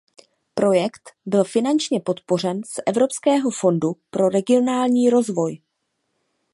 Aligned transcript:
Projekt 0.53 1.09
byl 1.25 1.43
finančně 1.43 1.99
podpořen 1.99 2.63
z 2.63 2.71
Evropského 2.87 3.51
fondu 3.51 3.95
pro 4.11 4.29
regionální 4.29 5.09
rozvoj. 5.09 5.57